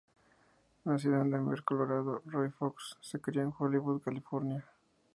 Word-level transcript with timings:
Nacido 0.83 1.21
en 1.21 1.29
Denver, 1.29 1.63
Colorado, 1.63 2.23
Roy 2.25 2.49
Fox 2.49 2.97
se 3.01 3.19
crio 3.21 3.43
en 3.43 3.53
Hollywood, 3.55 4.01
California. 4.01 4.65